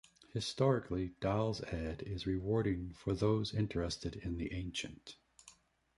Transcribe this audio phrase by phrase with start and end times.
[0.33, 5.15] Historically Dals-Ed is rewarding for those interested in the ancient.